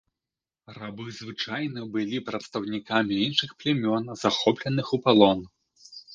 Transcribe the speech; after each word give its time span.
Рабы 0.77 1.05
звычайна 1.17 1.83
былі 1.97 2.21
прадстаўнікамі 2.31 3.19
іншых 3.27 3.55
плямён, 3.61 4.09
захопленых 4.25 4.87
у 4.99 5.03
палон. 5.07 5.39